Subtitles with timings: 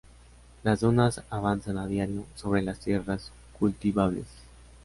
[0.63, 4.25] Las dunas avanzan a diario sobre las tierras cultivables.